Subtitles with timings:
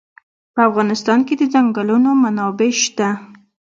[0.53, 3.07] په افغانستان کې د ځنګلونه منابع شته.